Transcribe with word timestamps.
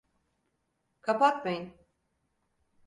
Kapatmayın. 1.01 1.73